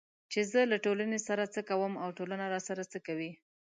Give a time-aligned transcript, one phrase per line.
[0.31, 3.31] چې زه له ټولنې سره څه کوم او ټولنه راسره څه کوي